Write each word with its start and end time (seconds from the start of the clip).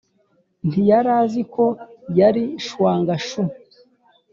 ntiyari 0.67 1.09
azi 1.21 1.41
ko 1.53 1.65
yari 2.19 2.43
chuang 2.67 3.09
chou. 3.27 3.47